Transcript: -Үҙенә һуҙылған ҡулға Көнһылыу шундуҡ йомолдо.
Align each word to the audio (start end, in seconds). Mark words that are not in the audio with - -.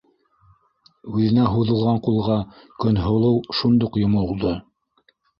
-Үҙенә 1.17 1.43
һуҙылған 1.55 1.99
ҡулға 2.07 2.37
Көнһылыу 2.85 3.37
шундуҡ 3.59 3.99
йомолдо. 4.05 4.55